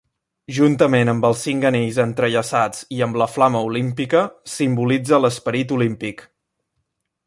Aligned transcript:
Juntament 0.59 1.11
amb 1.13 1.27
els 1.29 1.43
cinc 1.47 1.67
anells 1.71 1.99
entrellaçats 2.05 2.81
i 2.97 3.03
amb 3.09 3.21
la 3.23 3.29
flama 3.37 3.63
Olímpica, 3.71 4.27
simbolitza 4.57 5.25
l'esperit 5.25 5.79
olímpic. 5.81 6.31